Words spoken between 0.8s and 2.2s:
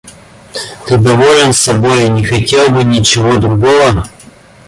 Ты доволен собой и